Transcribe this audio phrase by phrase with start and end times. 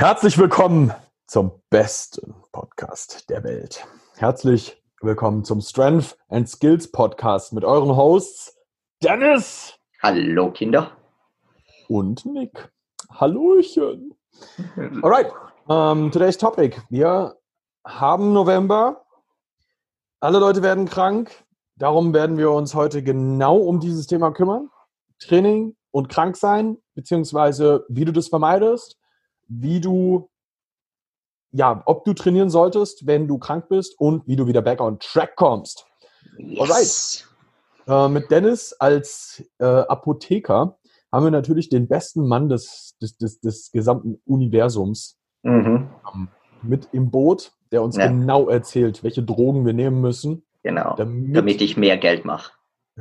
[0.00, 0.94] Herzlich willkommen
[1.26, 3.86] zum besten Podcast der Welt.
[4.16, 8.56] Herzlich willkommen zum Strength and Skills Podcast mit euren Hosts
[9.02, 9.78] Dennis.
[10.02, 10.92] Hallo Kinder.
[11.86, 12.72] Und Nick.
[13.10, 14.14] Hallöchen.
[15.02, 15.30] Alright,
[15.66, 16.80] um, today's topic.
[16.88, 17.36] Wir
[17.86, 19.04] haben November.
[20.20, 21.44] Alle Leute werden krank.
[21.76, 24.70] Darum werden wir uns heute genau um dieses Thema kümmern.
[25.18, 28.96] Training und krank sein, beziehungsweise wie du das vermeidest
[29.50, 30.30] wie du,
[31.52, 34.98] ja, ob du trainieren solltest, wenn du krank bist und wie du wieder back on
[35.00, 35.86] track kommst.
[36.38, 37.26] Yes.
[37.86, 38.10] Alright.
[38.10, 40.78] Äh, mit Dennis als äh, Apotheker
[41.12, 45.90] haben wir natürlich den besten Mann des, des, des, des gesamten Universums mhm.
[46.14, 46.28] ähm,
[46.62, 48.06] mit im Boot, der uns ja.
[48.06, 50.44] genau erzählt, welche Drogen wir nehmen müssen.
[50.62, 52.52] Genau, damit, damit ich mehr Geld mache.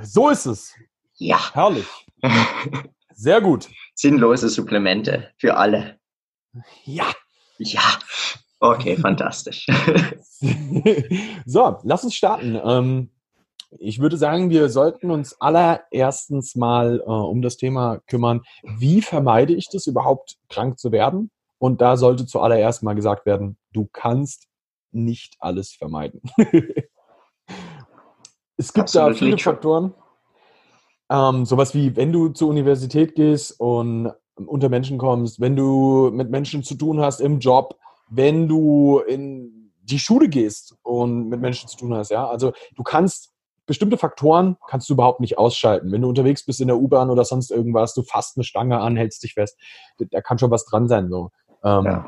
[0.02, 0.74] So ist es.
[1.18, 1.54] Ja.
[1.54, 1.88] Herrlich.
[3.14, 3.70] Sehr gut.
[3.94, 5.99] Sinnlose Supplemente für alle.
[6.86, 7.12] Ja.
[7.58, 7.82] Ja.
[8.60, 9.68] Okay, fantastisch.
[11.46, 12.60] so, lass uns starten.
[12.64, 13.10] Ähm,
[13.78, 19.54] ich würde sagen, wir sollten uns allererstens mal äh, um das Thema kümmern, wie vermeide
[19.54, 21.32] ich das überhaupt, krank zu werden?
[21.60, 24.48] Und da sollte zuallererst mal gesagt werden, du kannst
[24.92, 26.22] nicht alles vermeiden.
[28.58, 29.94] es gibt Absolut da viele Faktoren.
[31.10, 34.12] Ähm, sowas wie, wenn du zur Universität gehst und
[34.48, 37.78] unter Menschen kommst, wenn du mit Menschen zu tun hast im Job,
[38.10, 42.28] wenn du in die Schule gehst und mit Menschen zu tun hast, ja.
[42.28, 43.34] Also du kannst
[43.70, 45.92] bestimmte Faktoren kannst du überhaupt nicht ausschalten.
[45.92, 48.98] Wenn du unterwegs bist in der U-Bahn oder sonst irgendwas, du fasst eine Stange an,
[48.98, 49.60] hältst dich fest,
[50.00, 51.08] da kann schon was dran sein.
[51.10, 51.30] So.
[51.64, 52.06] Ähm, ja.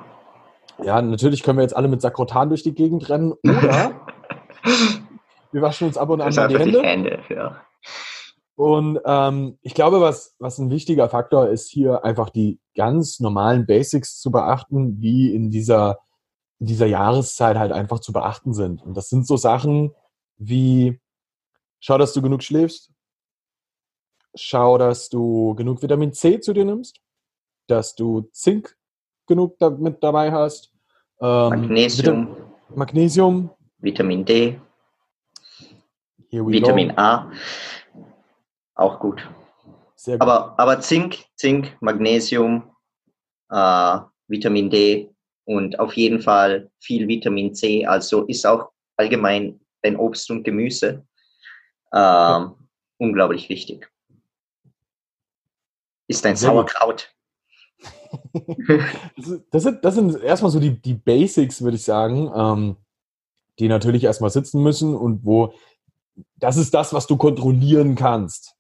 [0.84, 1.02] ja.
[1.04, 3.92] natürlich können wir jetzt alle mit Sakrotan durch die Gegend rennen oder
[5.52, 6.82] wir waschen uns ab und an mal die Hände.
[6.82, 7.62] Die Hände ja.
[8.56, 13.66] Und ähm, ich glaube, was, was ein wichtiger Faktor ist, hier einfach die ganz normalen
[13.66, 16.00] Basics zu beachten, wie in dieser,
[16.60, 18.84] in dieser Jahreszeit halt einfach zu beachten sind.
[18.84, 19.96] Und das sind so Sachen
[20.38, 21.00] wie,
[21.80, 22.92] schau, dass du genug schläfst,
[24.36, 27.00] schau, dass du genug Vitamin C zu dir nimmst,
[27.68, 28.76] dass du Zink
[29.28, 30.74] genug mit dabei hast,
[31.22, 33.50] ähm, Magnesium, Vita Magnesium,
[33.80, 34.60] Vitamin D,
[36.32, 36.96] Vitamin go.
[36.98, 37.32] A.
[38.76, 39.28] Auch gut.
[39.96, 40.22] Sehr gut.
[40.22, 42.76] Aber, aber Zink, Zink, Magnesium,
[43.50, 45.14] äh, Vitamin D
[45.46, 47.86] und auf jeden Fall viel Vitamin C.
[47.86, 51.06] Also ist auch allgemein dein Obst und Gemüse
[51.92, 52.56] äh, ja.
[52.98, 53.92] unglaublich wichtig.
[56.08, 57.14] Ist ein Sehr Sauerkraut.
[59.52, 62.78] das, sind, das sind erstmal so die, die Basics, würde ich sagen, ähm,
[63.60, 65.54] die natürlich erstmal sitzen müssen und wo
[66.36, 68.56] das ist das, was du kontrollieren kannst.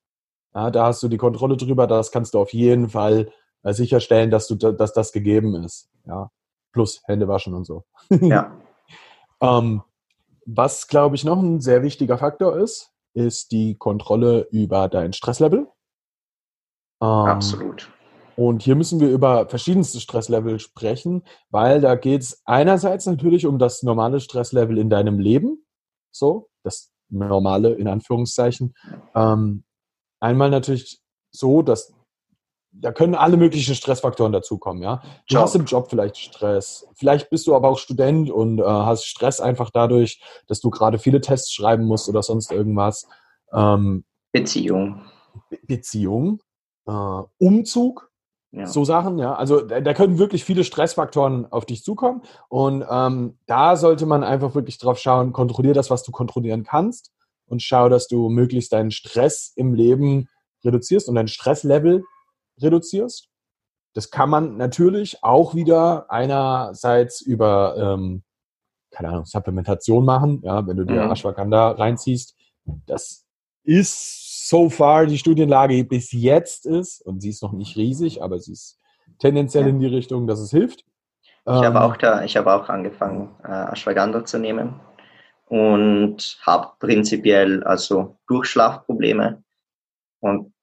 [0.53, 3.31] Ja, da hast du die Kontrolle drüber, das kannst du auf jeden Fall
[3.63, 5.89] äh, sicherstellen, dass, du, dass das gegeben ist.
[6.05, 6.29] Ja.
[6.73, 7.83] Plus Hände waschen und so.
[8.09, 8.57] Ja.
[9.41, 9.81] ähm,
[10.45, 15.67] was, glaube ich, noch ein sehr wichtiger Faktor ist, ist die Kontrolle über dein Stresslevel.
[17.01, 17.89] Ähm, Absolut.
[18.35, 23.59] Und hier müssen wir über verschiedenste Stresslevel sprechen, weil da geht es einerseits natürlich um
[23.59, 25.65] das normale Stresslevel in deinem Leben,
[26.11, 28.73] so, das normale in Anführungszeichen,
[29.15, 29.63] ähm,
[30.21, 31.01] Einmal natürlich
[31.31, 31.93] so, dass
[32.73, 35.01] da können alle möglichen Stressfaktoren dazukommen, ja.
[35.27, 35.43] Du Job.
[35.43, 36.87] hast im Job vielleicht Stress.
[36.93, 40.97] Vielleicht bist du aber auch Student und äh, hast Stress einfach dadurch, dass du gerade
[40.97, 43.07] viele Tests schreiben musst oder sonst irgendwas.
[43.51, 45.01] Ähm, Beziehung.
[45.49, 46.41] Be Beziehung.
[46.87, 48.09] Äh, Umzug.
[48.53, 48.67] Ja.
[48.67, 49.35] So Sachen, ja.
[49.35, 52.21] Also da, da, können wirklich viele Stressfaktoren auf dich zukommen.
[52.47, 57.11] Und ähm, da sollte man einfach wirklich drauf schauen, kontrollier das, was du kontrollieren kannst
[57.51, 60.29] und schau, dass du möglichst deinen Stress im Leben
[60.63, 62.03] reduzierst und dein Stresslevel
[62.61, 63.27] reduzierst.
[63.93, 68.23] Das kann man natürlich auch wieder einerseits über, ähm,
[68.91, 71.11] keine Ahnung, Supplementation machen, ja, wenn du dir mhm.
[71.11, 72.35] Ashwagandha reinziehst.
[72.85, 73.25] Das
[73.63, 78.39] ist so far die Studienlage bis jetzt ist, und sie ist noch nicht riesig, aber
[78.39, 78.79] sie ist
[79.19, 79.69] tendenziell ja.
[79.69, 80.85] in die Richtung, dass es hilft.
[81.45, 84.79] Ich ähm, habe auch da, ich habe auch angefangen, äh, Ashwagandha zu nehmen
[85.51, 89.43] und habe prinzipiell also Durchschlafprobleme
[90.21, 90.53] und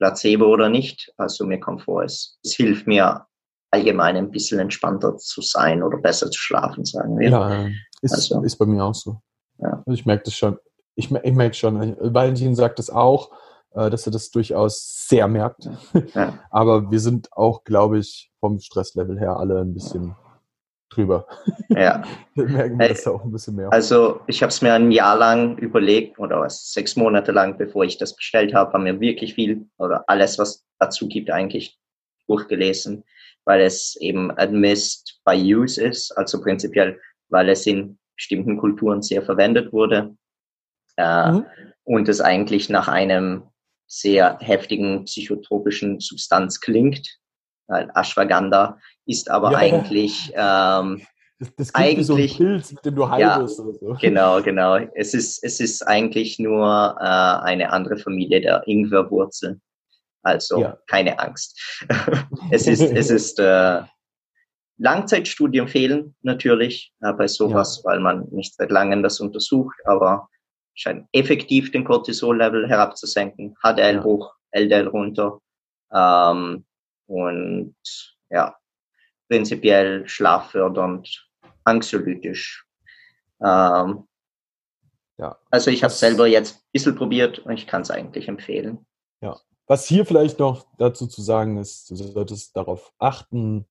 [0.00, 1.12] Placebo oder nicht.
[1.16, 3.24] Also mir kommt vor, es, es hilft mir
[3.70, 7.30] allgemein ein bisschen entspannter zu sein oder besser zu schlafen, sagen wir.
[7.30, 7.68] Ja,
[8.02, 9.20] ist, also, ist bei mir auch so.
[9.58, 9.84] Ja.
[9.86, 10.58] Also ich merke das schon.
[10.96, 13.30] Ich, ich merke schon, Valentin sagt es auch,
[13.74, 15.68] äh, dass er das durchaus sehr merkt.
[16.14, 16.36] Ja.
[16.50, 20.16] Aber wir sind auch, glaube ich, vom Stresslevel her alle ein bisschen
[20.88, 21.26] drüber.
[21.68, 22.02] Ja.
[22.34, 23.72] Wir merken das hey, auch ein bisschen mehr.
[23.72, 27.84] Also ich habe es mir ein Jahr lang überlegt oder was, sechs Monate lang, bevor
[27.84, 31.78] ich das bestellt habe, haben mir wirklich viel oder alles, was dazu gibt, eigentlich
[32.26, 33.04] durchgelesen.
[33.44, 39.22] weil es eben administered by use ist, also prinzipiell, weil es in bestimmten Kulturen sehr
[39.22, 40.16] verwendet wurde
[40.96, 41.46] äh, mhm.
[41.84, 43.44] und es eigentlich nach einem
[43.86, 47.18] sehr heftigen psychotropischen Substanz klingt.
[47.68, 49.58] Ashwagandha ist aber ja.
[49.58, 51.02] eigentlich ähm,
[51.38, 53.96] das, das eigentlich, so ein Pilz, mit dem du heil ja, oder so.
[54.00, 54.76] Genau, genau.
[54.94, 59.60] Es ist, es ist eigentlich nur äh, eine andere Familie der Ingwerwurzel.
[60.22, 60.78] Also ja.
[60.86, 61.60] keine Angst.
[62.50, 63.82] es ist, es ist äh,
[64.78, 67.90] Langzeitstudien fehlen natürlich äh, bei sowas, ja.
[67.90, 70.28] weil man nicht seit langem das untersucht, aber
[70.74, 75.38] scheint effektiv den Cortisol-Level herabzusenken, HDL hoch, LDL runter
[75.92, 76.64] ähm,
[77.06, 77.74] und
[78.30, 78.56] ja,
[79.28, 81.28] prinzipiell schlaffördernd,
[81.64, 82.66] anxiolytisch.
[83.42, 84.06] Ähm,
[85.18, 85.38] ja.
[85.50, 88.86] Also ich habe selber jetzt ein bisschen probiert und ich kann es eigentlich empfehlen.
[89.20, 89.36] Ja.
[89.66, 93.66] Was hier vielleicht noch dazu zu sagen ist, du solltest darauf achten,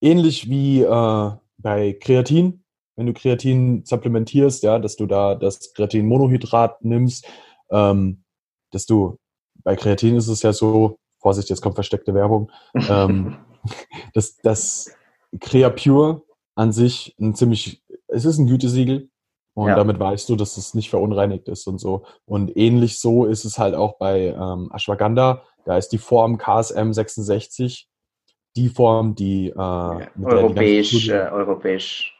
[0.00, 2.64] ähnlich wie äh, bei Kreatin,
[2.96, 7.26] wenn du Kreatin supplementierst, ja, dass du da das Kreatinmonohydrat nimmst,
[7.70, 8.24] ähm,
[8.72, 9.18] dass du
[9.62, 12.50] bei Kreatin ist es ja so, Vorsicht, jetzt kommt versteckte Werbung,
[12.88, 13.38] ähm,
[14.14, 14.94] dass das
[15.40, 16.22] Creapure
[16.54, 19.10] an sich ein ziemlich, es ist ein Gütesiegel
[19.54, 19.76] und ja.
[19.76, 22.04] damit weißt du, dass es nicht verunreinigt ist und so.
[22.24, 25.42] Und ähnlich so ist es halt auch bei ähm, Ashwagandha.
[25.64, 27.88] Da ist die Form KSM 66
[28.58, 32.14] die Form, die äh, ja, europäisch, die äh, europäisch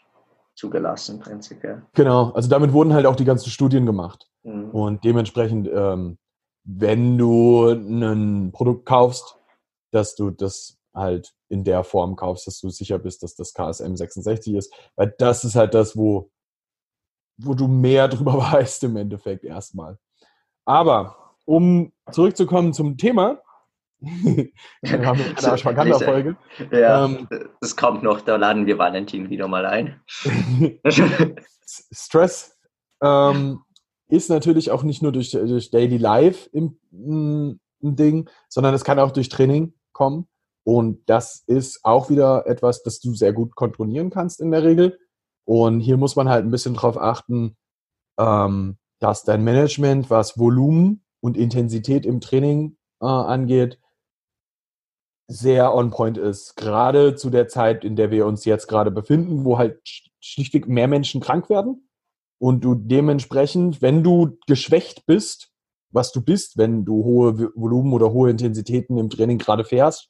[0.55, 1.83] zugelassen, prinzipiell.
[1.95, 4.29] Genau, also damit wurden halt auch die ganzen Studien gemacht.
[4.43, 4.71] Mhm.
[4.71, 6.19] Und dementsprechend, ähm,
[6.71, 9.39] wenn du ein Produkt kaufst,
[9.91, 13.97] dass du das halt in der Form kaufst, dass du sicher bist, dass das KSM
[13.97, 16.31] 66 ist, weil das ist halt das, wo,
[17.39, 19.99] wo du mehr drüber weißt im Endeffekt erstmal.
[20.67, 23.41] Aber um zurückzukommen zum Thema,
[24.01, 24.53] wir
[25.07, 26.37] haben eine Ashwagandha-Folge.
[26.71, 27.27] Ja, ähm,
[27.61, 30.01] das kommt noch, da laden wir Valentin wieder mal ein.
[31.65, 32.59] Stress
[33.03, 33.63] ähm,
[34.09, 37.61] ist natürlich auch nicht nur durch, durch Daily Life im, ein
[37.97, 40.27] Ding, sondern es kann auch durch Training kommen.
[40.65, 44.99] Und das ist auch wieder etwas, das du sehr gut kontrollieren kannst in der Regel.
[45.45, 47.57] Und hier muss man halt ein bisschen darauf achten,
[48.19, 53.79] ähm, dass dein Management, was Volumen und Intensität im Training äh, angeht,
[55.27, 56.57] sehr on point ist.
[56.57, 59.81] Gerade zu der Zeit, in der wir uns jetzt gerade befinden, wo halt
[60.21, 61.88] schlichtweg mehr Menschen krank werden
[62.39, 65.51] und du dementsprechend, wenn du geschwächt bist,
[65.91, 70.09] was du bist, wenn du hohe Volumen oder hohe Intensitäten im Training gerade fährst,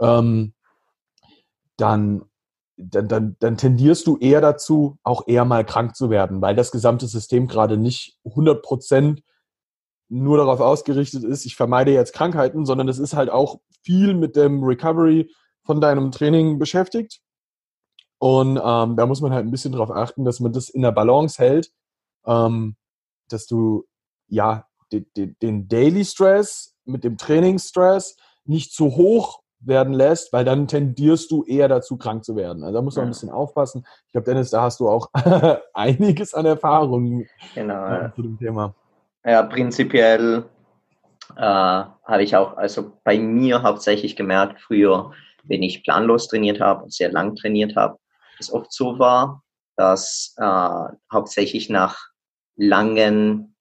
[0.00, 0.54] ähm,
[1.76, 2.22] dann,
[2.76, 6.70] dann, dann, dann tendierst du eher dazu, auch eher mal krank zu werden, weil das
[6.70, 9.22] gesamte System gerade nicht 100 Prozent
[10.08, 14.34] nur darauf ausgerichtet ist, ich vermeide jetzt Krankheiten, sondern es ist halt auch viel mit
[14.34, 15.30] dem Recovery
[15.62, 17.20] von deinem Training beschäftigt.
[18.20, 20.92] Und ähm, da muss man halt ein bisschen darauf achten, dass man das in der
[20.92, 21.72] Balance hält,
[22.26, 22.76] ähm,
[23.30, 23.86] dass du
[24.28, 30.44] ja den, den, den Daily Stress mit dem Trainingsstress nicht zu hoch werden lässt, weil
[30.44, 32.62] dann tendierst du eher dazu, krank zu werden.
[32.62, 33.08] Also da muss man ja.
[33.08, 33.86] ein bisschen aufpassen.
[34.06, 35.08] Ich glaube, Dennis, da hast du auch
[35.72, 38.74] einiges an Erfahrung genau, äh, zu dem Thema.
[39.24, 40.44] Ja, prinzipiell
[41.36, 45.12] äh, habe ich auch, also bei mir hauptsächlich gemerkt, früher,
[45.44, 47.98] wenn ich planlos trainiert habe und sehr lang trainiert habe,
[48.40, 49.42] es oft so war,
[49.76, 51.98] dass äh, hauptsächlich nach
[52.56, 53.56] langen,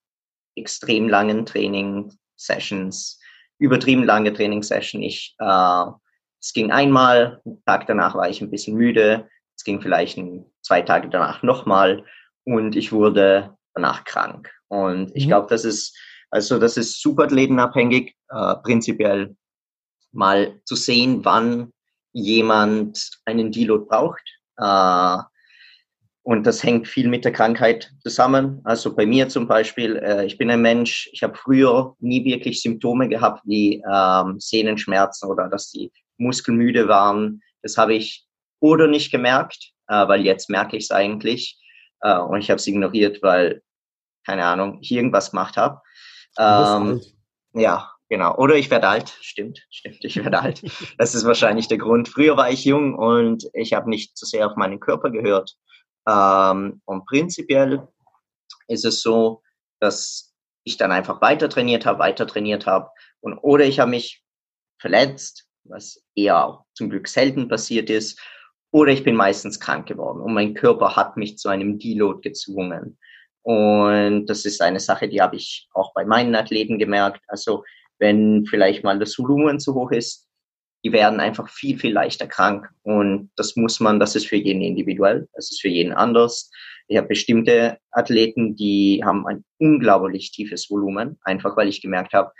[0.55, 3.19] extrem langen Training-Sessions,
[3.57, 5.85] übertrieben lange Training-Session, ich, äh,
[6.41, 10.45] es ging einmal, einen Tag danach war ich ein bisschen müde, es ging vielleicht ein,
[10.61, 12.05] zwei Tage danach nochmal
[12.45, 14.49] und ich wurde danach krank.
[14.69, 15.29] Und ich mhm.
[15.29, 15.97] glaube, das ist,
[16.29, 19.35] also das ist superathletenabhängig, äh, prinzipiell
[20.11, 21.71] mal zu sehen, wann
[22.13, 24.38] jemand einen Deload braucht.
[24.59, 25.17] Äh,
[26.23, 28.61] und das hängt viel mit der Krankheit zusammen.
[28.63, 32.61] Also bei mir zum Beispiel, äh, ich bin ein Mensch, ich habe früher nie wirklich
[32.61, 37.41] Symptome gehabt wie ähm, Sehnenschmerzen oder dass die Muskeln müde waren.
[37.63, 38.25] Das habe ich
[38.59, 41.57] oder nicht gemerkt, äh, weil jetzt merke ich es eigentlich.
[42.01, 43.61] Und ich habe es ignoriert, weil
[44.25, 45.81] keine Ahnung, ich irgendwas gemacht habe.
[46.39, 47.01] Ähm,
[47.53, 48.35] ja, genau.
[48.35, 49.17] Oder ich werde alt.
[49.21, 50.61] Stimmt, stimmt, ich werde alt.
[50.97, 52.09] Das ist wahrscheinlich der Grund.
[52.09, 55.55] Früher war ich jung und ich habe nicht zu sehr auf meinen Körper gehört.
[56.07, 57.87] Ähm, und prinzipiell
[58.67, 59.41] ist es so,
[59.79, 62.89] dass ich dann einfach weiter trainiert habe, weiter trainiert habe.
[63.21, 64.23] Und oder ich habe mich
[64.79, 68.19] verletzt, was eher zum Glück selten passiert ist,
[68.71, 72.99] oder ich bin meistens krank geworden und mein Körper hat mich zu einem Deload gezwungen.
[73.41, 77.21] Und das ist eine Sache, die habe ich auch bei meinen Athleten gemerkt.
[77.27, 77.63] Also
[77.99, 80.27] wenn vielleicht mal das Volumen zu hoch ist,
[80.83, 82.69] die werden einfach viel, viel leichter krank.
[82.83, 86.49] Und das muss man, das ist für jeden individuell, das ist für jeden anders.
[86.87, 92.31] Ich habe bestimmte Athleten, die haben ein unglaublich tiefes Volumen, einfach weil ich gemerkt habe,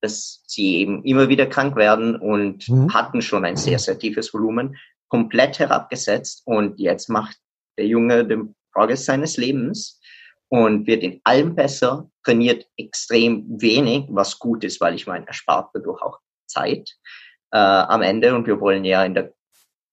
[0.00, 2.92] dass sie eben immer wieder krank werden und mhm.
[2.92, 4.76] hatten schon ein sehr, sehr tiefes Volumen,
[5.08, 6.42] komplett herabgesetzt.
[6.44, 7.36] Und jetzt macht
[7.78, 10.00] der Junge den Progress seines Lebens
[10.48, 15.32] und wird in allem besser, trainiert extrem wenig, was gut ist, weil ich meine, er
[15.32, 16.96] spart dadurch auch Zeit
[17.52, 19.32] äh, am Ende und wir wollen ja in der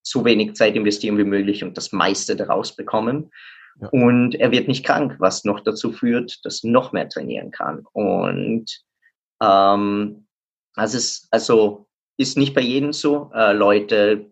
[0.03, 3.31] so wenig Zeit investieren wie möglich und das meiste daraus bekommen.
[3.79, 3.87] Ja.
[3.89, 7.85] Und er wird nicht krank, was noch dazu führt, dass er noch mehr trainieren kann.
[7.93, 8.65] Und
[9.41, 10.27] ähm,
[10.75, 13.31] also es also ist nicht bei jedem so.
[13.33, 14.31] Äh, Leute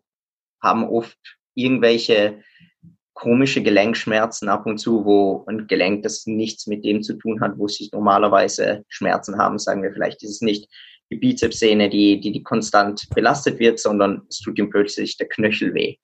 [0.61, 1.17] haben oft
[1.55, 2.43] irgendwelche
[3.21, 7.55] komische Gelenkschmerzen ab und zu, wo ein Gelenk, das nichts mit dem zu tun hat,
[7.55, 10.67] wo sie normalerweise Schmerzen haben, sagen wir vielleicht, ist es nicht
[11.11, 15.75] die Bizepssehne, die, die, die konstant belastet wird, sondern es tut ihm plötzlich der Knöchel
[15.75, 15.97] weh.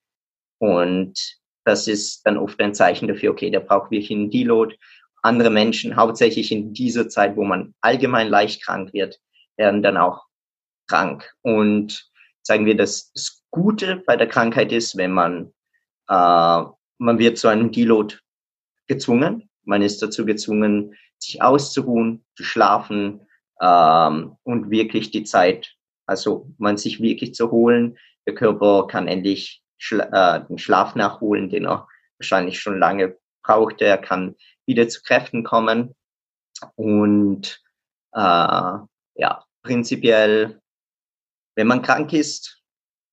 [0.60, 1.18] Und
[1.66, 4.76] das ist dann oft ein Zeichen dafür, okay, der braucht wirklich einen Deload.
[5.24, 9.18] Andere Menschen, hauptsächlich in dieser Zeit, wo man allgemein leicht krank wird,
[9.58, 10.24] werden dann auch
[10.88, 11.34] krank.
[11.42, 12.12] Und
[12.44, 13.12] sagen wir, das
[13.50, 15.52] Gute bei der Krankheit ist, wenn man,
[16.10, 16.64] äh,
[16.98, 18.16] man wird zu einem Deload
[18.88, 19.50] gezwungen.
[19.64, 23.28] Man ist dazu gezwungen, sich auszuruhen, zu schlafen,
[23.62, 25.76] ähm, und wirklich die Zeit,
[26.06, 27.98] also man sich wirklich zu holen.
[28.26, 31.88] Der Körper kann endlich schla äh, den Schlaf nachholen, den er
[32.20, 33.86] wahrscheinlich schon lange brauchte.
[33.86, 34.36] Er kann
[34.66, 35.96] wieder zu Kräften kommen.
[36.76, 37.62] Und
[38.14, 40.62] äh, ja, prinzipiell,
[41.56, 42.62] wenn man krank ist,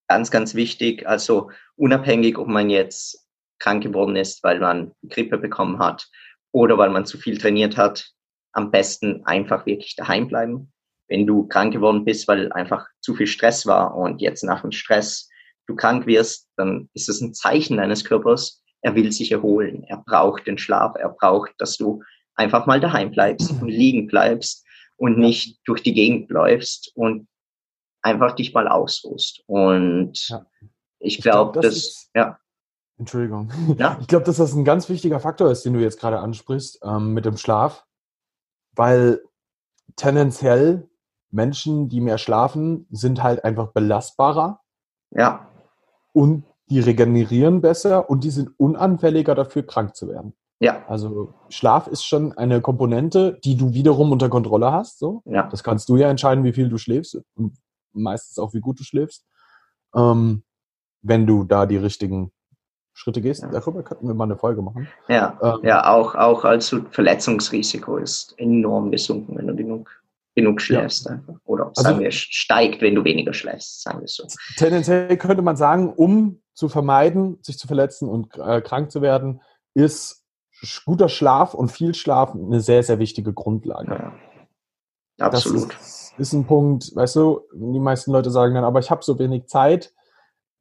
[0.07, 3.24] ganz, ganz wichtig, also unabhängig, ob man jetzt
[3.59, 6.07] krank geworden ist, weil man Grippe bekommen hat
[6.51, 8.11] oder weil man zu viel trainiert hat,
[8.53, 10.71] am besten einfach wirklich daheim bleiben.
[11.07, 14.71] Wenn du krank geworden bist, weil einfach zu viel Stress war und jetzt nach dem
[14.71, 15.29] Stress
[15.67, 19.97] du krank wirst, dann ist es ein Zeichen deines Körpers, er will sich erholen, er
[19.97, 22.03] braucht den Schlaf, er braucht, dass du
[22.35, 24.65] einfach mal daheim bleibst und liegen bleibst
[24.97, 27.27] und nicht durch die Gegend läufst und
[28.01, 29.43] einfach dich mal ausruhst.
[29.47, 30.45] Und ja.
[30.99, 32.39] ich, glaube, glaub, das, das ja.
[32.97, 33.51] Entschuldigung.
[33.77, 33.97] Ja?
[34.01, 37.13] Ich glaube, dass das ein ganz wichtiger Faktor ist, den du jetzt gerade ansprichst, ähm,
[37.13, 37.85] mit dem Schlaf
[38.75, 39.21] weil
[39.95, 40.89] tendenziell
[41.31, 44.61] Menschen, die mehr schlafen, sind halt einfach belastbarer.
[45.11, 45.49] Ja.
[46.13, 50.33] Und die regenerieren besser und die sind unanfälliger dafür, krank zu werden.
[50.59, 50.85] Ja.
[50.87, 54.99] Also Schlaf ist schon eine Komponente, die du wiederum unter Kontrolle hast.
[54.99, 55.21] So.
[55.25, 55.47] Ja.
[55.47, 57.57] Das kannst du ja entscheiden, wie viel du schläfst und
[57.91, 59.25] meistens auch, wie gut du schläfst.
[59.93, 60.43] Ähm,
[61.01, 62.31] wenn du da die richtigen
[62.95, 63.43] Schritte gehst.
[63.43, 63.49] Ja.
[63.49, 64.87] Darüber könnten wir mal eine Folge machen.
[65.09, 69.91] Ja, ähm, ja auch, auch also Verletzungsrisiko ist enorm gesunken, wenn du genug,
[70.33, 71.05] genug schläfst.
[71.05, 71.19] Ja.
[71.43, 74.25] Oder also sagen wir, steigt, wenn du weniger schläfst, sagen wir so.
[74.55, 79.41] Tendenziell könnte man sagen, um zu vermeiden, sich zu verletzen und äh, krank zu werden,
[79.73, 80.23] ist
[80.85, 83.91] guter Schlaf und viel Schlaf eine sehr, sehr wichtige Grundlage.
[83.91, 84.13] Ja.
[85.19, 85.73] Absolut.
[85.73, 89.03] Das ist, ist ein Punkt, weißt du, die meisten Leute sagen dann, aber ich habe
[89.03, 89.93] so wenig Zeit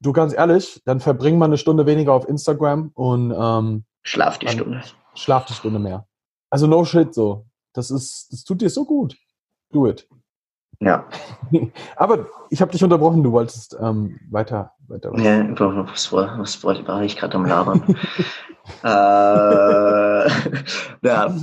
[0.05, 4.49] Du ganz ehrlich, dann verbring mal eine Stunde weniger auf Instagram und ähm, schlaf die
[4.49, 4.83] Stunde.
[5.15, 6.07] Schlaf die Stunde mehr.
[6.51, 7.47] Also no shit so.
[7.73, 9.17] Das ist, das tut dir so gut.
[9.73, 10.07] Do it.
[10.79, 11.09] Ja.
[11.97, 15.11] Aber ich habe dich unterbrochen, du wolltest ähm, weiter, weiter.
[15.11, 15.23] Was.
[15.23, 17.83] Ja, was, war, was war ich gerade am Labern?
[18.85, 20.29] äh,
[21.09, 21.35] ja.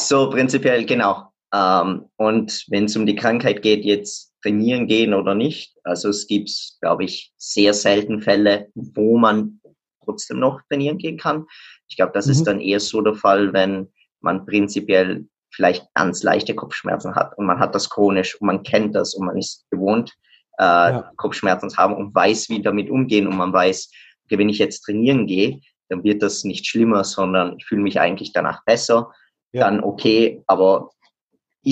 [0.00, 1.30] So prinzipiell, genau.
[1.56, 5.74] Ähm, und wenn es um die Krankheit geht, jetzt trainieren gehen oder nicht.
[5.84, 9.60] Also es gibt, glaube ich, sehr selten Fälle, wo man
[10.04, 11.46] trotzdem noch trainieren gehen kann.
[11.88, 12.32] Ich glaube, das mhm.
[12.32, 13.88] ist dann eher so der Fall, wenn
[14.20, 18.94] man prinzipiell vielleicht ganz leichte Kopfschmerzen hat und man hat das chronisch und man kennt
[18.94, 20.12] das und man ist gewohnt,
[20.58, 21.12] äh, ja.
[21.16, 23.90] Kopfschmerzen zu haben und weiß, wie damit umgehen und man weiß,
[24.24, 28.00] okay, wenn ich jetzt trainieren gehe, dann wird das nicht schlimmer, sondern ich fühle mich
[28.00, 29.12] eigentlich danach besser.
[29.52, 29.62] Ja.
[29.62, 30.90] Dann okay, aber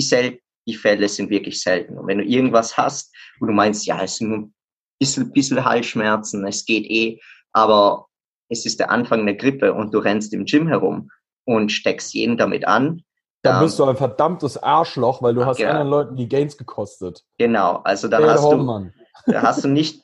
[0.01, 1.97] selbst die Fälle sind wirklich selten.
[1.97, 4.53] Und wenn du irgendwas hast, wo du meinst, ja, es sind nur ein
[4.99, 7.19] bisschen, bisschen Halsschmerzen, es geht eh,
[7.53, 8.07] aber
[8.49, 11.09] es ist der Anfang der Grippe und du rennst im Gym herum
[11.45, 13.03] und steckst jeden damit an.
[13.43, 15.69] Dann, bist du ein verdammtes Arschloch, weil du hast genau.
[15.69, 17.23] anderen Leuten die Gains gekostet.
[17.37, 18.91] Genau, also dann hast du,
[19.27, 20.03] da hast du nicht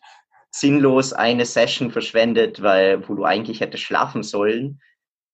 [0.51, 4.79] sinnlos eine Session verschwendet, weil, wo du eigentlich hättest schlafen sollen,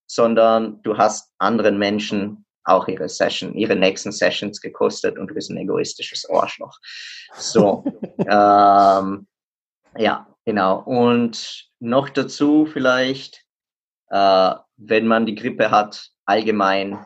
[0.10, 5.50] sondern du hast anderen Menschen auch ihre Session, ihre nächsten Sessions gekostet und du bist
[5.50, 6.78] ein egoistisches Arschloch.
[7.34, 7.84] So,
[8.20, 9.28] ähm,
[9.98, 10.82] ja, genau.
[10.84, 13.44] Und noch dazu vielleicht,
[14.10, 17.06] äh, wenn man die Grippe hat, allgemein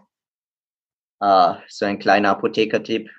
[1.19, 3.09] äh, so ein kleiner Apothekertipp,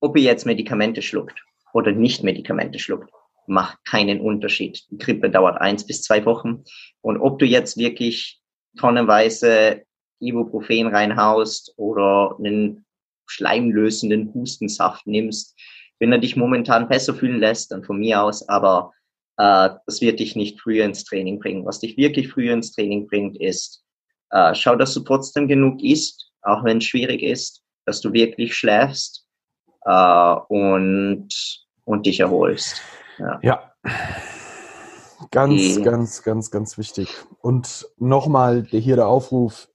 [0.00, 1.42] ob ihr jetzt Medikamente schluckt
[1.72, 3.10] oder nicht Medikamente schluckt.
[3.46, 4.84] macht keinen Unterschied.
[4.90, 6.64] Die Grippe dauert eins bis zwei Wochen.
[7.02, 8.40] Und ob du jetzt wirklich
[8.78, 9.84] tonnenweise
[10.20, 12.84] Ibuprofen reinhaust oder einen
[13.26, 15.58] schleimlösenden Hustensaft nimmst,
[15.98, 18.92] wenn er dich momentan besser fühlen lässt, dann von mir aus, aber
[19.36, 21.64] äh, das wird dich nicht früher ins Training bringen.
[21.64, 23.84] Was dich wirklich früher ins Training bringt, ist,
[24.30, 28.54] äh, schau, dass du trotzdem genug isst, auch wenn es schwierig ist, dass du wirklich
[28.54, 29.26] schläfst
[29.84, 31.28] äh, und,
[31.84, 32.82] und dich erholst.
[33.18, 33.38] Ja.
[33.42, 33.72] ja.
[35.30, 37.08] Ganz, ganz, ganz, ganz wichtig.
[37.40, 39.68] Und nochmal hier der Aufruf,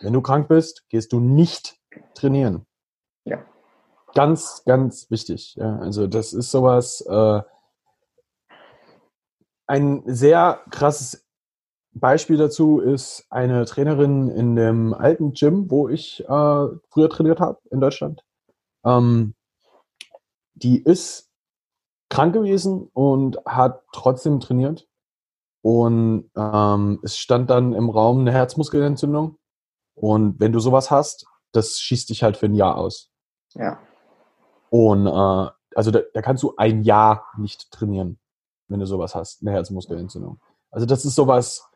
[0.00, 1.78] wenn du krank bist, gehst du nicht
[2.14, 2.66] trainieren.
[3.24, 3.44] Ja.
[4.14, 5.54] Ganz, ganz wichtig.
[5.56, 7.42] Ja, also das ist sowas, äh,
[9.66, 11.26] ein sehr krasses
[11.92, 17.58] Beispiel dazu ist eine Trainerin in dem alten Gym, wo ich äh, früher trainiert habe
[17.70, 18.22] in Deutschland.
[18.84, 19.34] Ähm,
[20.54, 21.30] die ist
[22.10, 24.86] krank gewesen und hat trotzdem trainiert.
[25.62, 29.38] Und ähm, es stand dann im Raum eine Herzmuskelentzündung.
[29.96, 33.10] Und wenn du sowas hast, das schießt dich halt für ein Jahr aus.
[33.54, 33.80] Ja.
[34.70, 38.18] Und äh, also da, da kannst du ein Jahr nicht trainieren,
[38.68, 40.40] wenn du sowas hast, eine Herzmuskelentzündung.
[40.70, 41.68] Also das ist sowas,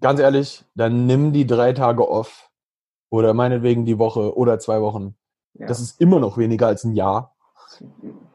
[0.00, 2.50] ganz ehrlich, dann nimm die drei Tage off
[3.10, 5.16] oder meinetwegen die Woche oder zwei Wochen.
[5.54, 5.66] Ja.
[5.66, 7.36] Das ist immer noch weniger als ein Jahr.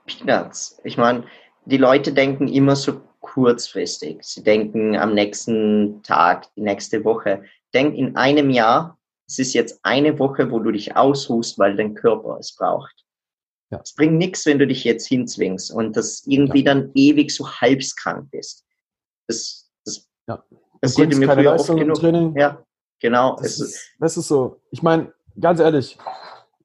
[0.05, 0.79] Peanuts.
[0.83, 1.25] Ich meine,
[1.65, 4.23] die Leute denken immer so kurzfristig.
[4.23, 7.43] Sie denken am nächsten Tag, die nächste Woche.
[7.73, 11.95] Denk in einem Jahr, es ist jetzt eine Woche, wo du dich ausruhst, weil dein
[11.95, 13.03] Körper es braucht.
[13.71, 13.79] Ja.
[13.83, 16.73] Es bringt nichts, wenn du dich jetzt hinzwingst und das irgendwie ja.
[16.73, 18.65] dann ewig so halbskrank bist.
[19.27, 20.43] Das, das ja.
[20.79, 21.95] passiert mir früher oft genug.
[21.95, 22.37] Training.
[22.37, 22.63] Ja,
[22.99, 23.37] genau.
[23.37, 24.61] Das, ist, das ist so.
[24.69, 25.97] Ich meine, ganz ehrlich,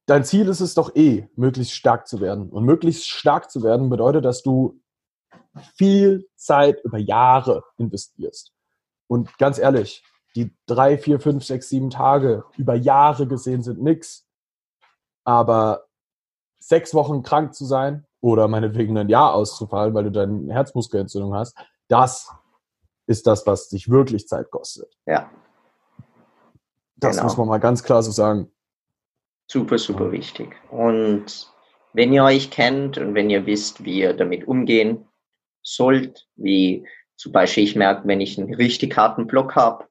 [0.04, 2.50] dein Ziel ist es doch eh, möglichst stark zu werden.
[2.50, 4.80] Und möglichst stark zu werden bedeutet, dass du
[5.76, 8.52] viel Zeit über Jahre investierst.
[9.06, 10.02] Und ganz ehrlich,
[10.36, 14.26] die drei, vier, fünf, sechs, sieben Tage über Jahre gesehen sind nix.
[15.24, 15.86] Aber
[16.58, 21.56] sechs Wochen krank zu sein oder meinetwegen ein Jahr auszufallen, weil du deine Herzmuskelentzündung hast,
[21.88, 22.30] das
[23.06, 24.96] ist das, was dich wirklich Zeit kostet.
[25.06, 25.30] Ja.
[26.96, 27.24] Das genau.
[27.24, 28.50] muss man mal ganz klar so sagen.
[29.46, 30.56] Super, super wichtig.
[30.70, 31.50] Und
[31.94, 35.06] wenn ihr euch kennt und wenn ihr wisst, wie ihr damit umgehen
[35.62, 36.86] sollt, wie
[37.16, 39.87] zum Beispiel ich merke, wenn ich einen richtig harten Block habe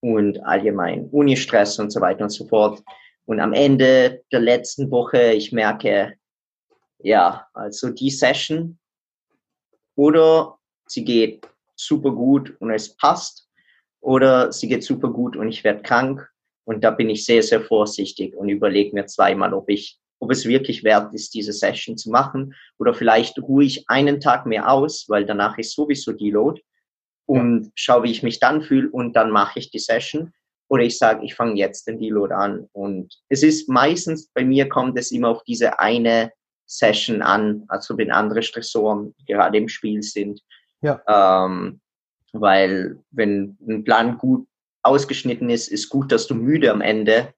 [0.00, 2.82] und allgemein Uni-Stress und so weiter und so fort.
[3.24, 6.14] Und am Ende der letzten Woche, ich merke,
[6.98, 8.78] ja, also die Session
[9.96, 13.48] oder sie geht super gut und es passt
[14.00, 16.28] oder sie geht super gut und ich werde krank
[16.66, 20.46] und da bin ich sehr, sehr vorsichtig und überlege mir zweimal, ob ich, ob es
[20.46, 22.54] wirklich wert ist, diese Session zu machen.
[22.78, 26.60] Oder vielleicht ruhe ich einen Tag mehr aus, weil danach ist sowieso Deload
[27.26, 30.32] und schaue, wie ich mich dann fühle und dann mache ich die Session.
[30.68, 32.68] Oder ich sage, ich fange jetzt den Deload an.
[32.72, 36.32] Und es ist meistens, bei mir kommt es immer auf diese eine
[36.66, 40.40] Session an, also wenn andere Stressoren gerade im Spiel sind.
[40.82, 41.00] Ja.
[41.06, 41.80] Ähm,
[42.32, 44.46] weil wenn ein Plan gut
[44.82, 47.32] ausgeschnitten ist, ist gut, dass du müde am Ende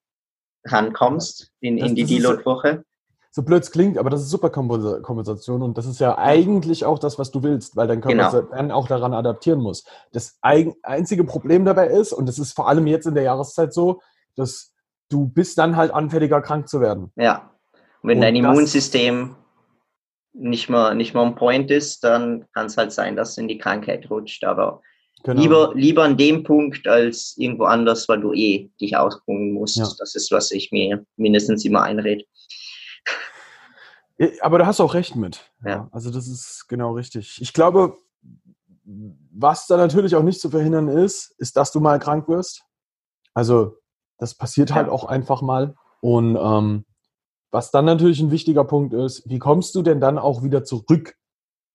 [0.65, 2.85] rankommst in, in die Deload-Woche.
[3.31, 6.99] So blöd es klingt, aber das ist super Kompensation und das ist ja eigentlich auch
[6.99, 8.57] das, was du willst, weil dein Körper genau.
[8.57, 9.85] dann auch daran adaptieren muss.
[10.13, 14.01] Das einzige Problem dabei ist, und das ist vor allem jetzt in der Jahreszeit so,
[14.35, 14.73] dass
[15.11, 17.13] du bist dann halt anfälliger, krank zu werden.
[17.17, 17.51] Ja.
[18.03, 19.37] Und wenn und dein Immunsystem
[20.33, 23.49] nicht mehr, nicht mehr on point ist, dann kann es halt sein, dass es in
[23.49, 24.45] die Krankheit rutscht.
[24.45, 24.81] Aber
[25.25, 25.41] Genau.
[25.41, 29.77] Lieber, lieber an dem Punkt als irgendwo anders, weil du eh dich ausruhen musst.
[29.77, 29.89] Ja.
[29.99, 32.25] Das ist, was ich mir mindestens immer einrede.
[34.41, 35.51] Aber da hast du auch recht mit.
[35.65, 35.89] Ja.
[35.93, 37.41] Also das ist genau richtig.
[37.41, 37.97] Ich glaube,
[38.85, 42.65] was da natürlich auch nicht zu verhindern ist, ist, dass du mal krank wirst.
[43.35, 43.77] Also
[44.19, 44.93] das passiert halt ja.
[44.93, 45.77] auch einfach mal.
[46.01, 46.85] Und ähm,
[47.51, 51.17] was dann natürlich ein wichtiger Punkt ist, wie kommst du denn dann auch wieder zurück?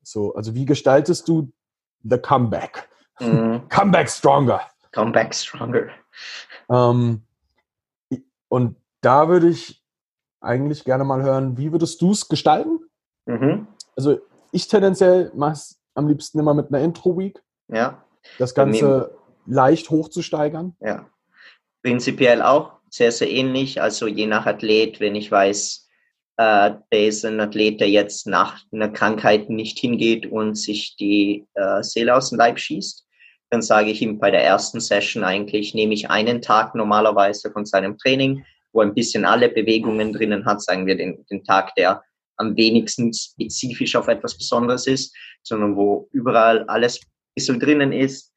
[0.01, 1.51] So, also wie gestaltest du
[2.03, 2.89] the comeback?
[3.19, 3.63] Mhm.
[3.69, 4.61] Come back stronger.
[4.93, 5.89] Come back stronger.
[6.69, 7.23] Ähm,
[8.49, 9.82] und da würde ich
[10.43, 12.79] eigentlich gerne mal hören, wie würdest du es gestalten?
[13.25, 13.67] Mhm.
[13.95, 14.19] Also
[14.51, 17.41] ich tendenziell mache es am liebsten immer mit einer Intro-Week.
[17.69, 18.03] Ja.
[18.39, 20.75] Das Ganze leicht hochzusteigern.
[20.79, 21.07] Ja.
[21.81, 23.81] Prinzipiell auch sehr, sehr ähnlich.
[23.81, 25.87] Also je nach Athlet, wenn ich weiß,
[26.37, 31.47] äh, der ist ein Athlet, der jetzt nach einer Krankheit nicht hingeht und sich die
[31.53, 33.05] äh, Seele aus dem Leib schießt,
[33.49, 37.65] dann sage ich ihm bei der ersten Session eigentlich, nehme ich einen Tag normalerweise von
[37.65, 42.03] seinem Training, wo ein bisschen alle Bewegungen drinnen hat, sagen wir den, den Tag der
[42.37, 48.31] am wenigsten spezifisch auf etwas Besonderes ist, sondern wo überall alles ein bisschen drinnen ist.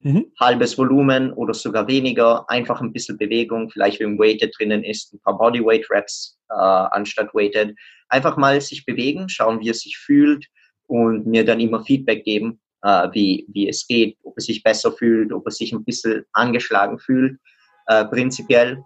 [0.00, 0.32] Mhm.
[0.40, 5.20] Halbes Volumen oder sogar weniger, einfach ein bisschen Bewegung, vielleicht wenn Weighted drinnen ist, ein
[5.20, 7.76] paar Bodyweight Reps äh, anstatt Weighted.
[8.08, 10.46] Einfach mal sich bewegen, schauen, wie es sich fühlt
[10.86, 14.92] und mir dann immer Feedback geben, äh, wie, wie es geht, ob es sich besser
[14.92, 17.38] fühlt, ob es sich ein bisschen angeschlagen fühlt,
[17.86, 18.82] äh, prinzipiell.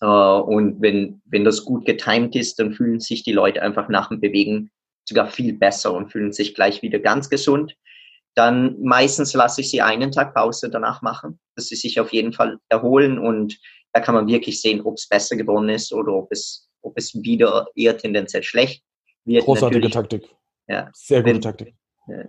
[0.00, 4.08] Äh, und wenn, wenn das gut getimed ist, dann fühlen sich die Leute einfach nach
[4.08, 4.70] dem Bewegen
[5.04, 7.74] sogar viel besser und fühlen sich gleich wieder ganz gesund.
[8.34, 12.32] Dann meistens lasse ich sie einen Tag Pause danach machen, dass sie sich auf jeden
[12.32, 13.58] Fall erholen und
[13.92, 17.14] da kann man wirklich sehen, ob es besser geworden ist oder ob es, ob es
[17.14, 18.82] wieder eher tendenziell schlecht
[19.24, 19.44] wird.
[19.44, 20.24] Großartige Taktik.
[20.66, 21.74] Ja, Sehr gute wenn, Taktik.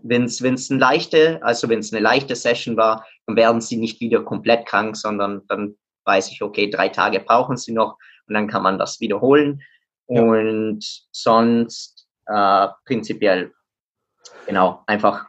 [0.03, 3.61] Wenn es wenn es eine leichte, also wenn es eine leichte Session war, dann werden
[3.61, 7.97] sie nicht wieder komplett krank, sondern dann weiß ich, okay, drei Tage brauchen sie noch
[8.27, 9.61] und dann kann man das wiederholen.
[10.07, 10.21] Ja.
[10.21, 13.53] Und sonst äh, prinzipiell,
[14.47, 15.25] genau, einfach,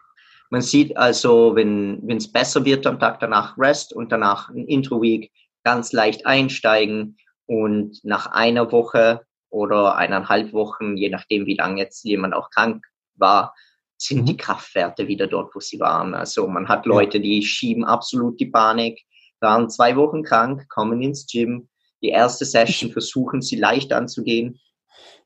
[0.51, 5.33] man sieht also, wenn es besser wird am Tag danach Rest und danach ein Intro-Week,
[5.65, 12.05] ganz leicht einsteigen und nach einer Woche oder eineinhalb Wochen, je nachdem, wie lange jetzt
[12.05, 12.85] jemand auch krank
[13.17, 13.55] war,
[13.97, 14.27] sind mhm.
[14.27, 16.15] die Kraftwerte wieder dort, wo sie waren.
[16.15, 19.01] Also man hat Leute, die schieben absolut die Panik,
[19.45, 21.69] waren zwei Wochen krank, kommen ins Gym,
[22.03, 24.59] die erste Session versuchen sie leicht anzugehen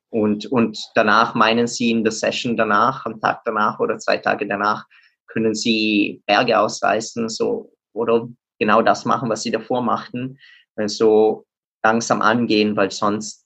[0.09, 4.47] und, und danach meinen sie in der Session danach, am Tag danach oder zwei Tage
[4.47, 4.85] danach,
[5.27, 8.27] können sie Berge ausreißen so, oder
[8.59, 10.39] genau das machen, was sie davor machten.
[10.75, 11.45] Also
[11.83, 13.45] langsam angehen, weil sonst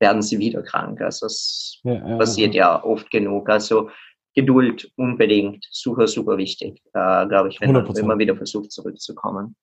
[0.00, 1.00] werden sie wieder krank.
[1.00, 2.76] Also es ja, ja, passiert ja.
[2.76, 3.48] ja oft genug.
[3.48, 3.90] Also
[4.34, 9.54] Geduld unbedingt super, super wichtig, äh, glaube ich, wenn man, wenn man wieder versucht zurückzukommen.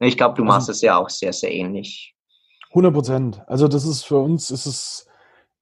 [0.00, 2.14] Ich glaube, du machst es also, ja auch sehr, sehr ähnlich.
[2.70, 3.42] 100 Prozent.
[3.46, 5.06] Also das ist für uns, ist es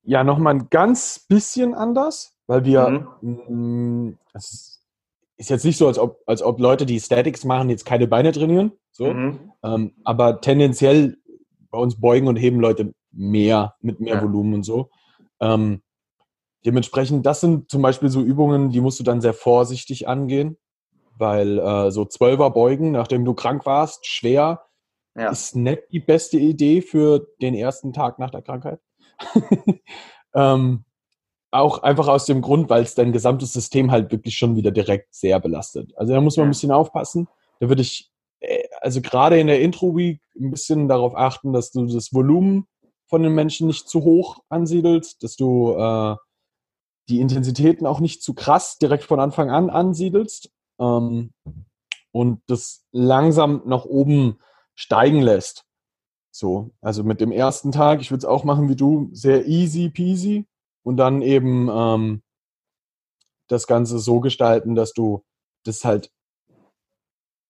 [0.02, 4.18] ja nochmal ein ganz bisschen anders, weil wir, mhm.
[4.34, 4.82] es
[5.36, 8.32] ist jetzt nicht so, als ob, als ob Leute, die Statics machen, jetzt keine Beine
[8.32, 9.52] trainieren, so, mhm.
[9.62, 11.16] ähm, aber tendenziell
[11.70, 14.22] bei uns beugen und heben Leute mehr, mit mehr ja.
[14.22, 14.90] Volumen und so.
[15.40, 15.82] Ähm,
[16.64, 20.56] dementsprechend, das sind zum Beispiel so Übungen, die musst du dann sehr vorsichtig angehen
[21.18, 24.66] weil äh, so Zwölfer beugen, nachdem du krank warst, schwer,
[25.16, 25.30] ja.
[25.30, 28.80] ist nicht die beste Idee für den ersten Tag nach der Krankheit.
[30.34, 30.84] ähm,
[31.50, 35.14] auch einfach aus dem Grund, weil es dein gesamtes System halt wirklich schon wieder direkt
[35.14, 35.92] sehr belastet.
[35.96, 37.28] Also da muss man ein bisschen aufpassen.
[37.60, 41.86] Da würde ich, äh, also gerade in der Intro-Week ein bisschen darauf achten, dass du
[41.86, 42.66] das Volumen
[43.08, 46.16] von den Menschen nicht zu hoch ansiedelst, dass du äh,
[47.08, 51.32] die Intensitäten auch nicht zu krass direkt von Anfang an ansiedelst ähm,
[52.12, 54.38] und das langsam nach oben
[54.74, 55.64] steigen lässt.
[56.30, 59.88] So, also mit dem ersten Tag, ich würde es auch machen wie du, sehr easy
[59.88, 60.46] peasy
[60.82, 62.22] und dann eben ähm,
[63.48, 65.24] das Ganze so gestalten, dass du
[65.64, 66.10] das halt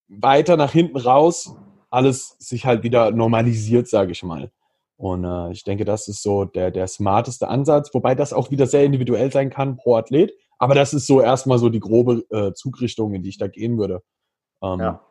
[0.09, 1.57] weiter nach hinten raus
[1.91, 4.51] alles sich halt wieder normalisiert, sage ich mal.
[4.97, 8.67] Und äh, ich denke, das ist so der, der smarteste Ansatz, wobei das auch wieder
[8.67, 10.33] sehr individuell sein kann pro Athlet.
[10.59, 13.79] Aber das ist so erstmal so die grobe äh, Zugrichtung, in die ich da gehen
[13.79, 14.03] würde.
[14.63, 15.07] Ähm, ja.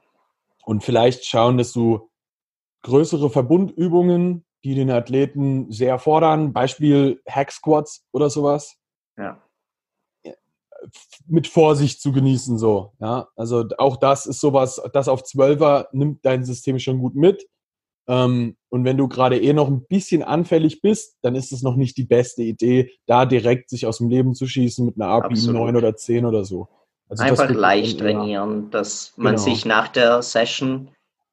[0.65, 2.09] Und vielleicht schauen, dass du
[2.81, 8.77] größere Verbundübungen, die den Athleten sehr fordern, Beispiel Hack Squats oder sowas.
[9.17, 9.41] Ja.
[11.27, 12.93] Mit Vorsicht zu genießen, so.
[12.99, 17.47] Ja, also auch das ist sowas, das auf Zwölfer nimmt dein System schon gut mit.
[18.07, 21.75] Ähm, und wenn du gerade eh noch ein bisschen anfällig bist, dann ist es noch
[21.75, 25.33] nicht die beste Idee, da direkt sich aus dem Leben zu schießen mit einer API
[25.33, 25.61] Absolut.
[25.61, 26.67] 9 oder 10 oder so.
[27.07, 29.43] Also Einfach leicht trainieren, dass man genau.
[29.43, 30.89] sich nach der Session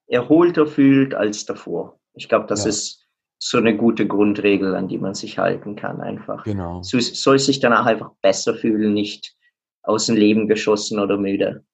[0.07, 1.99] erholter fühlt als davor.
[2.15, 2.71] Ich glaube, das ja.
[2.71, 3.07] ist
[3.39, 6.45] so eine gute Grundregel, an die man sich halten kann, einfach.
[6.45, 6.83] Genau.
[6.83, 9.35] So, soll sich danach einfach besser fühlen, nicht
[9.83, 11.65] aus dem Leben geschossen oder müde.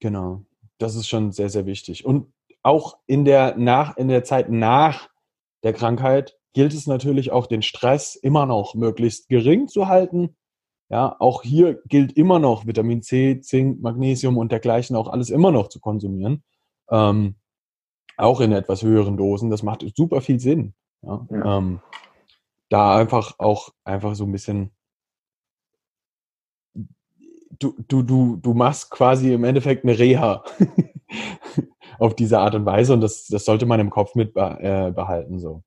[0.00, 0.44] Genau.
[0.78, 2.04] Das ist schon sehr, sehr wichtig.
[2.04, 2.32] Und
[2.64, 5.08] auch in der, nach, in der Zeit nach
[5.62, 10.36] der Krankheit gilt es natürlich auch, den Stress immer noch möglichst gering zu halten.
[10.88, 15.50] Ja, auch hier gilt immer noch Vitamin C, Zink, Magnesium und dergleichen auch alles immer
[15.50, 16.42] noch zu konsumieren.
[16.90, 17.36] Ähm,
[18.16, 19.50] auch in etwas höheren Dosen.
[19.50, 20.74] Das macht super viel Sinn.
[21.02, 21.26] Ja?
[21.30, 21.58] ja.
[21.58, 21.80] Ähm,
[22.68, 24.73] da einfach auch einfach so ein bisschen
[27.58, 30.44] du, du, du, du machst quasi im Endeffekt eine Reha.
[31.98, 35.38] auf diese Art und Weise und das, das sollte man im Kopf mit äh, behalten.
[35.38, 35.62] So.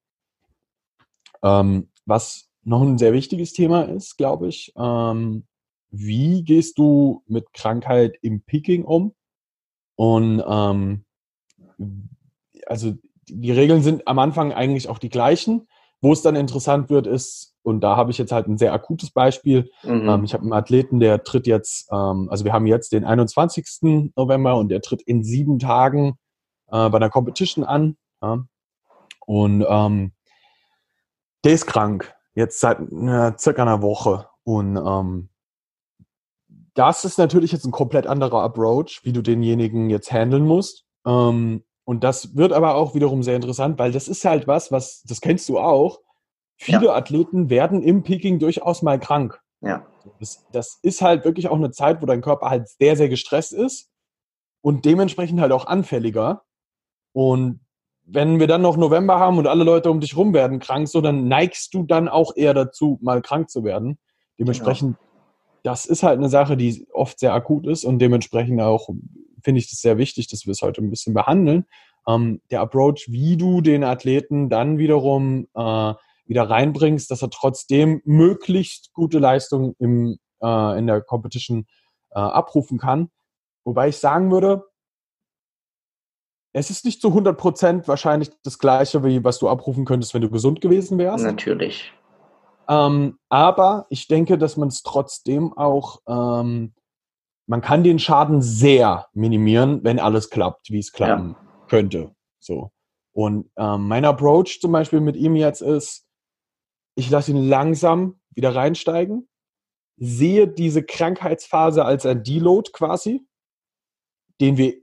[1.43, 5.45] Ähm, was noch ein sehr wichtiges Thema ist, glaube ich, ähm,
[5.89, 9.13] wie gehst du mit Krankheit im Peaking um?
[9.95, 11.05] Und ähm,
[12.65, 12.93] also
[13.29, 15.67] die Regeln sind am Anfang eigentlich auch die gleichen.
[16.01, 19.11] Wo es dann interessant wird, ist, und da habe ich jetzt halt ein sehr akutes
[19.11, 19.69] Beispiel.
[19.83, 20.07] Mhm.
[20.07, 24.11] Ähm, ich habe einen Athleten, der tritt jetzt, ähm, also wir haben jetzt den 21.
[24.15, 26.17] November und der tritt in sieben Tagen
[26.67, 27.97] äh, bei einer Competition an.
[28.21, 28.45] Ja.
[29.25, 30.13] Und ähm,
[31.43, 34.27] der ist krank, jetzt seit äh, circa einer Woche.
[34.43, 35.29] Und ähm,
[36.73, 40.85] das ist natürlich jetzt ein komplett anderer Approach, wie du denjenigen jetzt handeln musst.
[41.05, 45.03] Ähm, und das wird aber auch wiederum sehr interessant, weil das ist halt was, was,
[45.03, 46.01] das kennst du auch.
[46.57, 46.93] Viele ja.
[46.93, 49.39] Athleten werden im Peaking durchaus mal krank.
[49.61, 49.87] Ja.
[50.19, 53.53] Das, das ist halt wirklich auch eine Zeit, wo dein Körper halt sehr, sehr gestresst
[53.53, 53.89] ist
[54.59, 56.43] und dementsprechend halt auch anfälliger.
[57.13, 57.61] Und
[58.03, 60.99] wenn wir dann noch November haben und alle Leute um dich rum werden krank, so
[60.99, 63.97] dann neigst du dann auch eher dazu, mal krank zu werden.
[64.37, 65.11] Dementsprechend, genau.
[65.63, 68.89] das ist halt eine Sache, die oft sehr akut ist und dementsprechend auch
[69.43, 71.65] finde ich das sehr wichtig, dass wir es heute ein bisschen behandeln.
[72.07, 75.93] Ähm, der Approach, wie du den Athleten dann wiederum äh,
[76.25, 81.65] wieder reinbringst, dass er trotzdem möglichst gute Leistungen im, äh, in der Competition
[82.11, 83.09] äh, abrufen kann.
[83.63, 84.63] Wobei ich sagen würde,
[86.53, 90.21] es ist nicht zu 100 Prozent wahrscheinlich das Gleiche, wie was du abrufen könntest, wenn
[90.21, 91.23] du gesund gewesen wärst.
[91.23, 91.93] Natürlich.
[92.67, 96.73] Ähm, aber ich denke, dass man es trotzdem auch, ähm,
[97.47, 101.67] man kann den Schaden sehr minimieren, wenn alles klappt, wie es klappen ja.
[101.67, 102.15] könnte.
[102.39, 102.71] So.
[103.13, 106.05] Und ähm, mein Approach zum Beispiel mit ihm jetzt ist,
[106.95, 109.27] ich lasse ihn langsam wieder reinsteigen,
[109.97, 113.25] sehe diese Krankheitsphase als ein Deload quasi,
[114.39, 114.75] den wir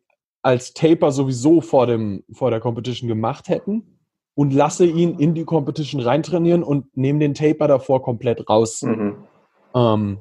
[0.43, 4.01] als Taper sowieso vor, dem, vor der Competition gemacht hätten
[4.35, 8.83] und lasse ihn in die Competition reintrainieren und nehme den Taper davor komplett raus.
[8.83, 9.25] Mhm.
[9.75, 10.19] Ähm,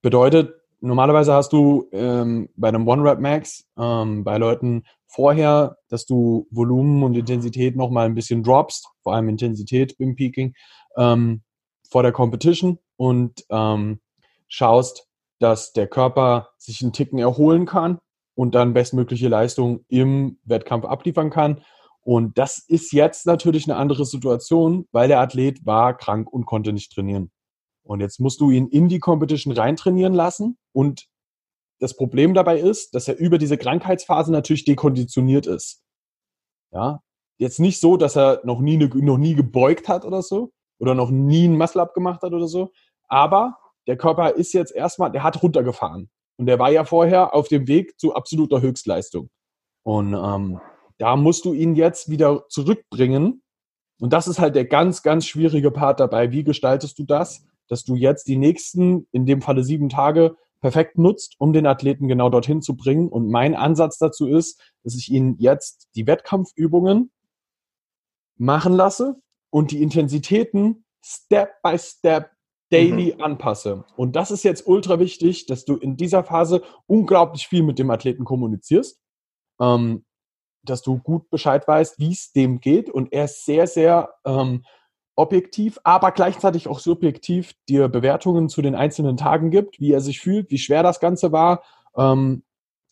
[0.00, 0.54] bedeutet,
[0.84, 7.16] normalerweise hast du ähm, bei einem One-Rap-Max ähm, bei Leuten vorher, dass du Volumen und
[7.16, 10.54] Intensität nochmal ein bisschen droppst, vor allem Intensität im Peaking,
[10.96, 11.42] ähm,
[11.90, 14.00] vor der Competition und ähm,
[14.48, 17.98] schaust, dass der Körper sich einen Ticken erholen kann
[18.34, 21.62] und dann bestmögliche Leistung im Wettkampf abliefern kann.
[22.02, 26.72] Und das ist jetzt natürlich eine andere Situation, weil der Athlet war krank und konnte
[26.72, 27.30] nicht trainieren.
[27.84, 30.58] Und jetzt musst du ihn in die Competition reintrainieren lassen.
[30.72, 31.06] Und
[31.80, 35.82] das Problem dabei ist, dass er über diese Krankheitsphase natürlich dekonditioniert ist.
[36.72, 37.00] Ja,
[37.38, 41.10] jetzt nicht so, dass er noch nie, noch nie gebeugt hat oder so oder noch
[41.10, 42.72] nie ein Muscle-Up gemacht hat oder so.
[43.08, 46.10] Aber der Körper ist jetzt erstmal, der hat runtergefahren.
[46.36, 49.30] Und der war ja vorher auf dem Weg zu absoluter Höchstleistung.
[49.84, 50.60] Und ähm,
[50.98, 53.42] da musst du ihn jetzt wieder zurückbringen.
[54.00, 56.32] Und das ist halt der ganz, ganz schwierige Part dabei.
[56.32, 60.96] Wie gestaltest du das, dass du jetzt die nächsten, in dem Falle sieben Tage, perfekt
[60.96, 63.08] nutzt, um den Athleten genau dorthin zu bringen.
[63.08, 67.10] Und mein Ansatz dazu ist, dass ich ihn jetzt die Wettkampfübungen
[68.38, 69.16] machen lasse
[69.50, 72.30] und die Intensitäten Step by Step
[72.70, 73.22] daily mhm.
[73.22, 73.84] anpasse.
[73.96, 77.90] Und das ist jetzt ultra wichtig, dass du in dieser Phase unglaublich viel mit dem
[77.90, 78.98] Athleten kommunizierst,
[79.60, 80.04] ähm,
[80.62, 82.88] dass du gut Bescheid weißt, wie es dem geht.
[82.88, 84.64] Und er ist sehr, sehr ähm,
[85.16, 90.20] objektiv, aber gleichzeitig auch subjektiv dir Bewertungen zu den einzelnen Tagen gibt, wie er sich
[90.20, 91.62] fühlt, wie schwer das Ganze war.
[91.96, 92.42] Ähm,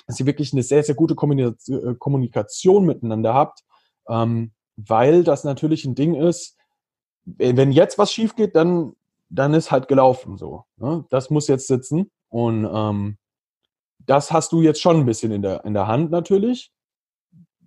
[0.06, 3.64] dass ihr wirklich eine sehr, sehr gute äh, Kommunikation miteinander habt,
[4.08, 6.56] ähm, weil das natürlich ein Ding ist,
[7.24, 8.94] wenn jetzt was schief geht, dann
[9.32, 10.64] dann ist halt gelaufen so.
[10.76, 11.04] Ne?
[11.10, 12.10] Das muss jetzt sitzen.
[12.28, 13.16] Und ähm,
[13.98, 16.70] das hast du jetzt schon ein bisschen in der, in der Hand natürlich.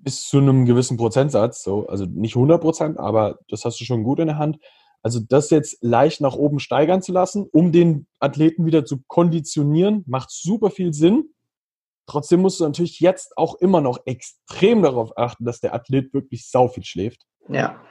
[0.06, 1.64] Bis zu einem gewissen Prozentsatz.
[1.64, 1.88] So.
[1.88, 4.58] Also nicht 100 Prozent, aber das hast du schon gut in der Hand.
[5.02, 10.04] Also das jetzt leicht nach oben steigern zu lassen, um den Athleten wieder zu konditionieren,
[10.08, 11.34] macht super viel Sinn.
[12.08, 16.50] Trotzdem musst du natürlich jetzt auch immer noch extrem darauf achten, dass der Athlet wirklich
[16.50, 17.26] sau viel schläft.
[17.50, 17.82] Ja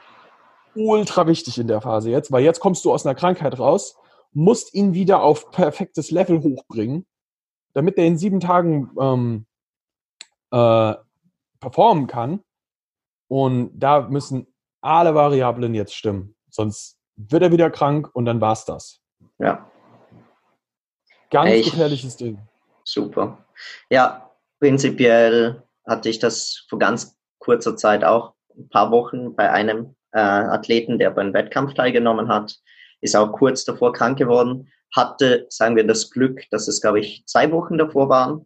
[0.75, 3.95] ultra wichtig in der Phase jetzt, weil jetzt kommst du aus einer Krankheit raus,
[4.33, 7.05] musst ihn wieder auf perfektes Level hochbringen,
[7.73, 9.45] damit er in sieben Tagen ähm,
[10.51, 10.93] äh,
[11.65, 12.41] performen kann.
[13.27, 14.45] Und da müssen
[14.81, 16.35] alle Variablen jetzt stimmen.
[16.49, 19.01] Sonst wird er wieder krank und dann war's das.
[19.39, 19.69] Ja.
[21.31, 21.71] Ganz Echt?
[21.71, 22.37] gefährliches Ding.
[22.83, 23.43] Super.
[23.89, 29.95] Ja, prinzipiell hatte ich das vor ganz kurzer Zeit auch, ein paar Wochen bei einem
[30.11, 32.55] äh, Athleten, der beim Wettkampf teilgenommen hat,
[33.01, 37.25] ist auch kurz davor krank geworden, hatte, sagen wir, das Glück, dass es, glaube ich,
[37.25, 38.45] zwei Wochen davor waren.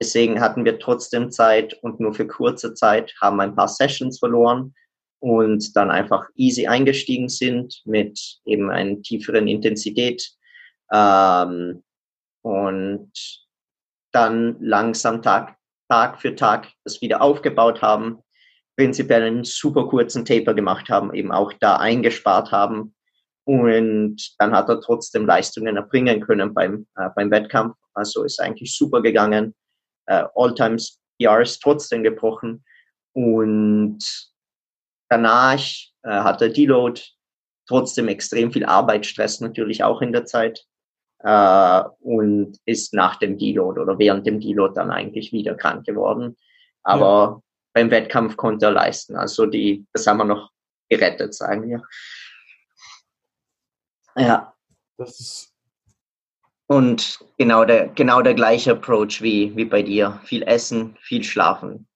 [0.00, 4.74] Deswegen hatten wir trotzdem Zeit und nur für kurze Zeit haben ein paar Sessions verloren
[5.20, 10.30] und dann einfach easy eingestiegen sind mit eben einer tieferen Intensität
[10.92, 11.82] ähm,
[12.42, 13.12] und
[14.12, 15.56] dann langsam Tag,
[15.88, 18.22] Tag für Tag das wieder aufgebaut haben
[18.78, 22.94] prinzipiell einen super kurzen Taper gemacht haben, eben auch da eingespart haben.
[23.44, 27.74] Und dann hat er trotzdem Leistungen erbringen können beim, äh, beim Wettkampf.
[27.94, 29.54] Also ist eigentlich super gegangen.
[30.08, 32.64] Äh, All-Times PRs trotzdem gebrochen.
[33.12, 33.98] Und
[35.08, 35.60] danach
[36.02, 37.00] äh, hat er Deload
[37.66, 40.64] trotzdem extrem viel Arbeitsstress natürlich auch in der Zeit
[41.20, 46.36] äh, und ist nach dem Deload oder während dem Deload dann eigentlich wieder krank geworden.
[46.82, 47.42] Aber ja.
[47.74, 49.16] beim Wettkampf konnte er leisten.
[49.16, 50.50] Also die, das haben wir noch
[50.88, 51.82] gerettet, sagen wir.
[54.16, 54.54] Ja.
[54.96, 55.54] Das ist
[56.68, 60.20] und genau der, genau der gleiche Approach wie, wie bei dir.
[60.24, 61.88] Viel Essen, viel Schlafen.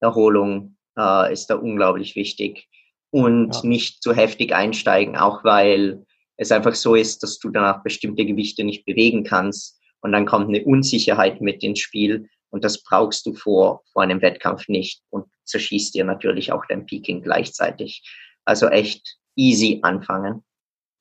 [0.00, 2.66] Erholung äh, ist da unglaublich wichtig.
[3.10, 3.60] Und ja.
[3.64, 6.04] nicht zu heftig einsteigen, auch weil
[6.38, 10.48] es einfach so ist, dass du danach bestimmte Gewichte nicht bewegen kannst und dann kommt
[10.48, 15.26] eine Unsicherheit mit ins Spiel und das brauchst du vor, vor einem Wettkampf nicht und
[15.44, 18.02] zerschießt dir natürlich auch dein Peaking gleichzeitig.
[18.44, 20.42] Also echt easy anfangen.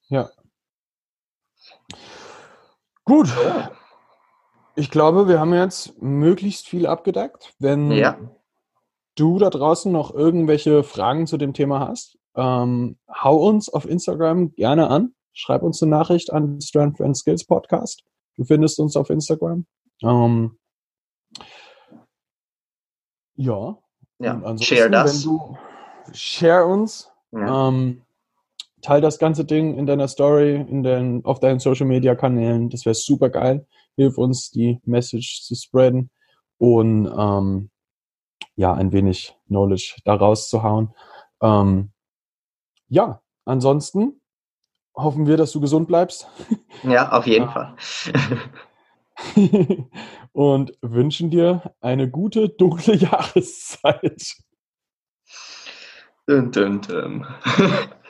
[0.10, 0.30] Ja.
[3.06, 3.30] Gut.
[4.76, 7.54] Ich glaube, wir haben jetzt möglichst viel abgedeckt.
[7.60, 8.18] Wenn ja.
[9.16, 14.56] du da draußen noch irgendwelche Fragen zu dem Thema hast, ähm, hau uns auf Instagram
[14.56, 18.04] gerne an schreib uns eine Nachricht an Strength and Skills Podcast.
[18.38, 19.66] Du findest uns auf Instagram.
[20.02, 20.58] Ähm,
[23.36, 23.78] ja.
[24.20, 25.24] Ja, share das.
[25.24, 25.58] Du,
[26.14, 27.12] share uns.
[27.32, 27.68] Ja.
[27.68, 28.04] Ähm,
[28.84, 32.70] teil das ganze Ding in deiner Story, in den, auf deinen Social Media Kanälen.
[32.70, 33.66] Das wäre super geil.
[33.96, 36.12] Hilf uns, die Message zu spreaden
[36.58, 37.70] und ähm,
[38.56, 40.94] ja, ein wenig Knowledge da rauszuhauen.
[41.42, 41.92] Ähm,
[42.88, 44.22] ja, ansonsten
[44.96, 46.28] hoffen wir, dass du gesund bleibst.
[46.84, 47.76] Ja, auf jeden Fall.
[50.32, 54.36] Und wünschen dir eine gute, dunkle Jahreszeit.
[56.26, 57.28] Dun, dun, dun.